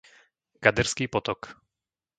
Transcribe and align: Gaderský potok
Gaderský 0.63 1.05
potok 1.13 1.39